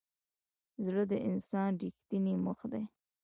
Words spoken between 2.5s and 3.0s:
دی.